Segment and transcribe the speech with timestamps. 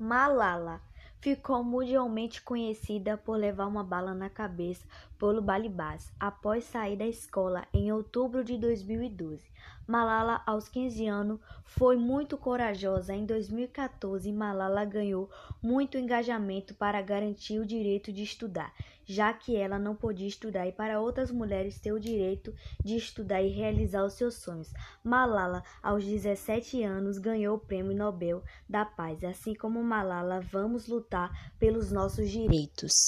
[0.00, 0.80] Malala
[1.20, 4.86] ficou mundialmente conhecida por levar uma bala na cabeça
[5.18, 9.44] pelo Balibás após sair da escola em outubro de 2012.
[9.88, 13.12] Malala, aos 15 anos, foi muito corajosa.
[13.12, 15.28] Em 2014, Malala ganhou
[15.60, 18.72] muito engajamento para garantir o direito de estudar,
[19.08, 22.54] já que ela não podia estudar e para outras mulheres ter o direito
[22.84, 24.70] de estudar e realizar os seus sonhos.
[25.02, 29.24] Malala, aos 17 anos, ganhou o Prêmio Nobel da Paz.
[29.24, 33.06] Assim como Malala, vamos lutar pelos nossos direitos.